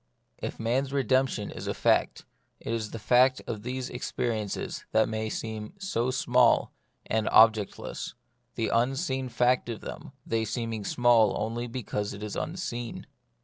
If 0.39 0.59
man's 0.59 0.91
redemption 0.91 1.51
is 1.51 1.67
a 1.67 1.75
fact, 1.75 2.25
it 2.59 2.73
is 2.73 2.89
the 2.89 2.97
fact 2.97 3.39
of 3.45 3.61
these 3.61 3.87
experiences 3.91 4.83
that 4.93 5.07
may 5.07 5.29
seem 5.29 5.73
so 5.77 6.09
small 6.09 6.73
and 7.05 7.29
ob 7.29 7.53
jectless; 7.53 8.15
the 8.55 8.69
unseen 8.69 9.29
fact 9.29 9.69
of 9.69 9.81
them, 9.81 10.13
they 10.25 10.43
seem 10.43 10.73
ing 10.73 10.85
small 10.85 11.35
only 11.39 11.67
because 11.67 12.13
it 12.15 12.23
is 12.23 12.35
unseen. 12.35 13.05